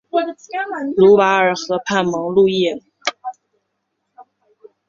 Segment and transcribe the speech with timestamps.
[0.97, 2.65] 卢瓦尔河畔蒙路易。